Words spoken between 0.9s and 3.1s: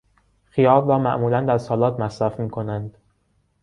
معمولا در سالاد مصرف میکنند.